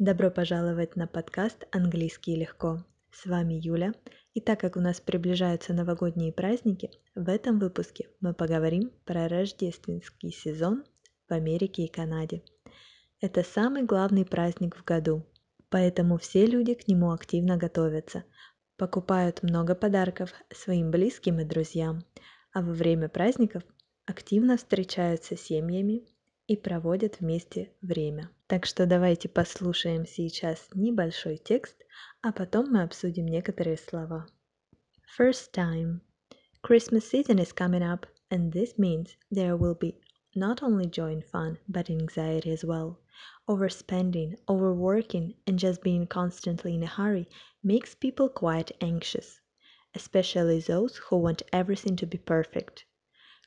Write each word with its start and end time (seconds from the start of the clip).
Добро 0.00 0.30
пожаловать 0.30 0.96
на 0.96 1.06
подкаст 1.06 1.66
«Английский 1.72 2.34
легко». 2.34 2.82
С 3.12 3.26
вами 3.26 3.52
Юля. 3.52 3.92
И 4.32 4.40
так 4.40 4.58
как 4.58 4.78
у 4.78 4.80
нас 4.80 4.98
приближаются 4.98 5.74
новогодние 5.74 6.32
праздники, 6.32 6.90
в 7.14 7.28
этом 7.28 7.58
выпуске 7.58 8.08
мы 8.18 8.32
поговорим 8.32 8.92
про 9.04 9.28
рождественский 9.28 10.32
сезон 10.32 10.84
в 11.28 11.34
Америке 11.34 11.82
и 11.82 11.92
Канаде. 11.92 12.42
Это 13.20 13.42
самый 13.42 13.82
главный 13.82 14.24
праздник 14.24 14.74
в 14.74 14.84
году, 14.84 15.22
поэтому 15.68 16.16
все 16.16 16.46
люди 16.46 16.72
к 16.72 16.88
нему 16.88 17.12
активно 17.12 17.58
готовятся, 17.58 18.24
покупают 18.78 19.42
много 19.42 19.74
подарков 19.74 20.32
своим 20.50 20.90
близким 20.90 21.40
и 21.40 21.44
друзьям, 21.44 22.06
а 22.54 22.62
во 22.62 22.72
время 22.72 23.10
праздников 23.10 23.64
активно 24.06 24.56
встречаются 24.56 25.36
семьями 25.36 26.06
и 26.49 26.55
проводят 26.55 27.19
вместе 27.19 27.71
время. 27.81 28.29
Так 28.47 28.65
что 28.65 28.85
давайте 28.85 29.27
послушаем 29.27 30.05
сейчас 30.05 30.69
небольшой 30.75 31.37
текст, 31.37 31.75
а 32.21 32.31
потом 32.31 32.71
мы 32.71 32.83
обсудим 32.83 33.25
некоторые 33.25 33.77
слова. 33.77 34.27
First 35.17 35.53
time. 35.53 36.01
Christmas 36.61 37.09
season 37.09 37.39
is 37.39 37.51
coming 37.51 37.81
up, 37.81 38.05
and 38.29 38.51
this 38.51 38.77
means 38.77 39.15
there 39.31 39.55
will 39.57 39.75
be 39.75 39.95
not 40.35 40.61
only 40.61 40.85
joy 40.85 41.13
and 41.13 41.23
fun, 41.23 41.57
but 41.67 41.89
anxiety 41.89 42.51
as 42.51 42.63
well. 42.63 42.99
Overspending, 43.47 44.35
overworking, 44.49 45.33
and 45.47 45.57
just 45.57 45.81
being 45.81 46.05
constantly 46.05 46.75
in 46.75 46.83
a 46.83 46.87
hurry 46.87 47.27
makes 47.63 47.95
people 47.95 48.29
quite 48.29 48.71
anxious, 48.81 49.39
especially 49.95 50.59
those 50.59 50.97
who 50.97 51.17
want 51.17 51.41
everything 51.53 51.95
to 51.95 52.05
be 52.05 52.17
perfect. 52.17 52.85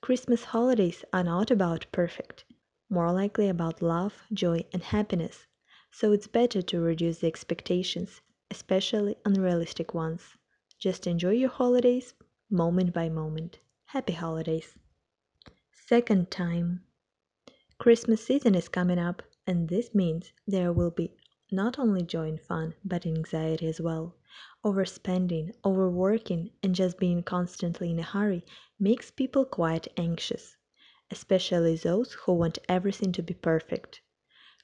Christmas 0.00 0.44
holidays 0.44 1.04
are 1.12 1.24
not 1.24 1.50
about 1.50 1.86
perfect, 1.92 2.44
more 2.91 3.11
likely 3.13 3.47
about 3.47 3.81
love, 3.81 4.21
joy, 4.33 4.65
and 4.73 4.83
happiness, 4.83 5.47
so 5.91 6.11
it's 6.11 6.27
better 6.27 6.61
to 6.61 6.81
reduce 6.81 7.19
the 7.19 7.27
expectations, 7.27 8.19
especially 8.51 9.15
unrealistic 9.23 9.93
ones. 9.93 10.35
Just 10.77 11.07
enjoy 11.07 11.31
your 11.31 11.49
holidays 11.49 12.13
moment 12.49 12.93
by 12.93 13.07
moment. 13.07 13.59
Happy 13.85 14.11
holidays! 14.11 14.77
Second 15.71 16.29
time. 16.29 16.83
Christmas 17.77 18.25
season 18.25 18.55
is 18.55 18.67
coming 18.67 18.99
up, 18.99 19.23
and 19.47 19.69
this 19.69 19.95
means 19.95 20.33
there 20.45 20.73
will 20.73 20.91
be 20.91 21.15
not 21.49 21.79
only 21.79 22.03
joy 22.03 22.27
and 22.27 22.41
fun, 22.41 22.75
but 22.83 23.05
anxiety 23.05 23.67
as 23.67 23.79
well. 23.79 24.17
Overspending, 24.65 25.53
overworking, 25.63 26.51
and 26.61 26.75
just 26.75 26.99
being 26.99 27.23
constantly 27.23 27.89
in 27.91 27.99
a 27.99 28.03
hurry 28.03 28.45
makes 28.77 29.11
people 29.11 29.45
quite 29.45 29.87
anxious 29.95 30.57
especially 31.10 31.76
those 31.76 32.12
who 32.12 32.32
want 32.32 32.58
everything 32.68 33.12
to 33.12 33.22
be 33.22 33.34
perfect. 33.34 34.00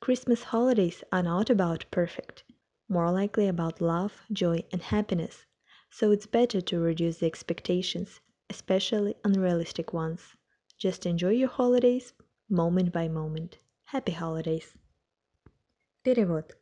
Christmas 0.00 0.42
holidays 0.42 1.04
are 1.12 1.22
not 1.22 1.50
about 1.50 1.84
perfect, 1.90 2.44
more 2.88 3.10
likely 3.10 3.48
about 3.48 3.80
love, 3.80 4.12
joy, 4.32 4.64
and 4.72 4.82
happiness, 4.82 5.46
so 5.90 6.10
it's 6.10 6.26
better 6.26 6.60
to 6.60 6.78
reduce 6.78 7.18
the 7.18 7.26
expectations, 7.26 8.20
especially 8.48 9.14
unrealistic 9.24 9.92
ones. 9.92 10.36
Just 10.78 11.06
enjoy 11.06 11.30
your 11.30 11.48
holidays 11.48 12.12
moment 12.48 12.92
by 12.92 13.08
moment. 13.08 13.58
Happy 13.84 14.12
holidays! 14.12 14.74
Перевод. 16.02 16.56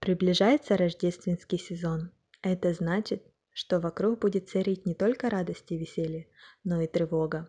Приближается 0.00 0.76
рождественский 0.76 1.58
сезон. 1.58 2.10
Это 2.42 2.72
значит, 2.74 3.22
что 3.52 3.80
вокруг 3.80 4.20
будет 4.20 4.48
царить 4.48 4.84
не 4.84 4.94
только 4.94 5.30
радость 5.30 5.70
и 5.72 5.78
веселье, 5.78 6.28
но 6.64 6.80
и 6.80 6.86
тревога. 6.86 7.48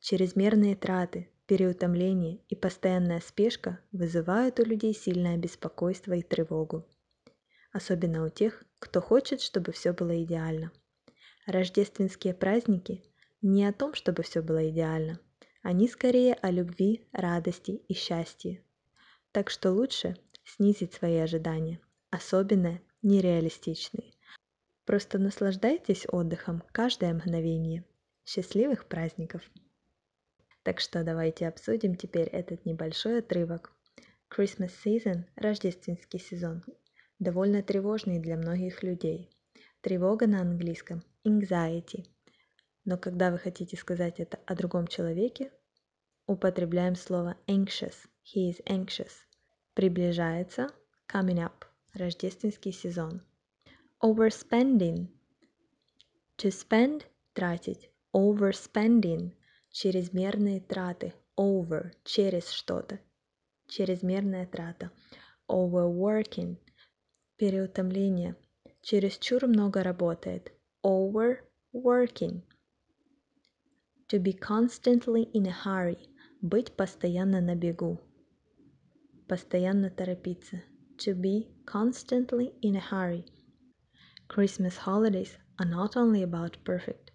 Чрезмерные 0.00 0.76
траты, 0.76 1.28
переутомление 1.46 2.40
и 2.48 2.56
постоянная 2.56 3.20
спешка 3.20 3.80
вызывают 3.92 4.58
у 4.58 4.64
людей 4.64 4.94
сильное 4.94 5.36
беспокойство 5.36 6.14
и 6.14 6.22
тревогу. 6.22 6.88
Особенно 7.70 8.24
у 8.24 8.30
тех, 8.30 8.64
кто 8.78 9.02
хочет, 9.02 9.42
чтобы 9.42 9.72
все 9.72 9.92
было 9.92 10.24
идеально. 10.24 10.72
Рождественские 11.44 12.32
праздники 12.32 13.04
не 13.42 13.66
о 13.66 13.74
том, 13.74 13.92
чтобы 13.92 14.22
все 14.22 14.40
было 14.40 14.70
идеально. 14.70 15.20
Они 15.62 15.86
скорее 15.86 16.32
о 16.32 16.50
любви, 16.50 17.06
радости 17.12 17.72
и 17.72 17.92
счастье. 17.92 18.64
Так 19.32 19.50
что 19.50 19.70
лучше 19.70 20.16
снизить 20.44 20.94
свои 20.94 21.16
ожидания, 21.16 21.78
особенно 22.08 22.80
нереалистичные. 23.02 24.14
Просто 24.86 25.18
наслаждайтесь 25.18 26.06
отдыхом 26.08 26.62
каждое 26.72 27.12
мгновение. 27.12 27.84
Счастливых 28.24 28.86
праздников! 28.86 29.42
Так 30.62 30.80
что 30.80 31.02
давайте 31.04 31.48
обсудим 31.48 31.94
теперь 31.94 32.28
этот 32.28 32.66
небольшой 32.66 33.20
отрывок. 33.20 33.72
Christmas 34.30 34.72
season– 34.84 35.24
рождественский 35.36 36.20
сезон. 36.20 36.62
Довольно 37.18 37.62
тревожный 37.62 38.18
для 38.18 38.36
многих 38.36 38.82
людей. 38.82 39.30
Тревога 39.80 40.26
на 40.26 40.42
английском– 40.42 41.02
anxiety. 41.24 42.06
Но 42.84 42.98
когда 42.98 43.30
вы 43.30 43.38
хотите 43.38 43.76
сказать 43.78 44.20
это 44.20 44.38
о 44.44 44.54
другом 44.54 44.86
человеке, 44.86 45.50
употребляем 46.26 46.94
слово 46.94 47.36
anxious. 47.46 47.94
He 48.22 48.50
is 48.50 48.62
anxious. 48.66 49.12
Приближается– 49.74 50.68
coming 51.08 51.38
up– 51.38 51.64
рождественский 51.94 52.72
сезон. 52.72 53.22
Overspending– 54.02 55.08
to 56.36 56.50
spend– 56.50 57.04
тратить. 57.32 57.90
Overspending– 58.12 59.32
чрезмерные 59.70 60.60
траты, 60.60 61.14
over, 61.36 61.92
через 62.04 62.50
что-то, 62.50 63.00
чрезмерная 63.68 64.46
трата, 64.46 64.90
overworking, 65.48 66.56
переутомление, 67.36 68.36
чересчур 68.82 69.46
много 69.46 69.82
работает, 69.82 70.52
overworking. 70.84 72.42
To 74.08 74.18
be 74.18 74.32
constantly 74.32 75.30
in 75.32 75.46
a 75.46 75.52
hurry, 75.64 75.98
быть 76.42 76.72
постоянно 76.76 77.40
на 77.40 77.54
бегу, 77.54 78.00
постоянно 79.28 79.90
торопиться. 79.90 80.62
To 80.98 81.14
be 81.14 81.48
constantly 81.64 82.52
in 82.60 82.76
a 82.76 82.80
hurry. 82.80 83.24
Christmas 84.28 84.76
holidays 84.76 85.38
are 85.58 85.64
not 85.64 85.96
only 85.96 86.22
about 86.22 86.56
perfect, 86.64 87.09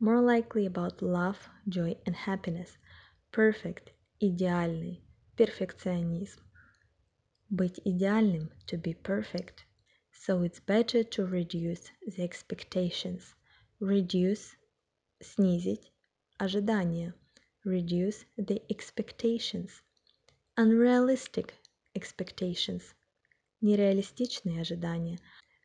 more 0.00 0.20
likely 0.20 0.66
about 0.66 1.02
love, 1.02 1.48
joy 1.68 1.96
and 2.06 2.14
happiness. 2.14 2.76
Perfect – 3.32 4.20
идеальный, 4.20 5.00
перфекционизм. 5.36 6.40
Быть 7.50 7.80
идеальным – 7.84 8.66
to 8.66 8.76
be 8.76 8.94
perfect. 8.94 9.64
So 10.12 10.42
it's 10.42 10.60
better 10.60 11.02
to 11.02 11.26
reduce 11.26 11.90
the 12.06 12.22
expectations. 12.22 13.34
Reduce – 13.80 15.22
снизить, 15.22 15.90
ожидания. 16.38 17.14
Reduce 17.64 18.24
the 18.36 18.62
expectations. 18.68 19.82
Unrealistic 20.56 21.54
expectations. 21.94 22.94
Нереалистичные 23.62 24.60
ожидания. 24.60 25.18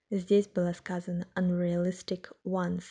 Здесь 0.10 0.48
было 0.48 0.74
сказано 0.74 1.28
unrealistic 1.36 2.32
ones, 2.44 2.86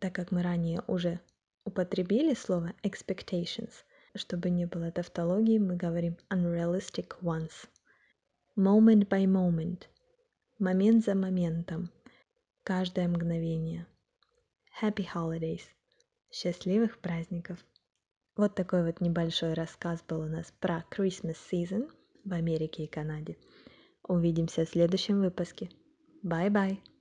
так 0.00 0.14
как 0.14 0.30
мы 0.30 0.42
ранее 0.42 0.82
уже 0.86 1.20
употребили 1.64 2.34
слово 2.34 2.72
expectations, 2.82 3.72
чтобы 4.14 4.50
не 4.50 4.66
было 4.66 4.90
тавтологии, 4.90 5.58
мы 5.58 5.76
говорим 5.76 6.16
unrealistic 6.30 7.20
ones. 7.20 7.52
Moment 8.56 9.08
by 9.08 9.24
moment. 9.24 9.82
Момент 10.58 11.04
за 11.04 11.14
моментом. 11.14 11.90
Каждое 12.62 13.08
мгновение. 13.08 13.86
Happy 14.80 15.06
holidays. 15.14 15.62
Счастливых 16.30 16.98
праздников. 16.98 17.58
Вот 18.36 18.54
такой 18.54 18.84
вот 18.84 19.00
небольшой 19.00 19.54
рассказ 19.54 20.02
был 20.08 20.20
у 20.20 20.26
нас 20.26 20.52
про 20.60 20.84
Christmas 20.90 21.36
season 21.50 21.90
в 22.24 22.32
Америке 22.32 22.84
и 22.84 22.88
Канаде. 22.88 23.36
Увидимся 24.02 24.64
в 24.64 24.68
следующем 24.68 25.20
выпуске. 25.20 25.70
Bye-bye. 26.22 26.95